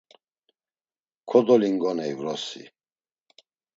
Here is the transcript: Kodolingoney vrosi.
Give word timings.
Kodolingoney 1.29 2.11
vrosi. 2.19 2.63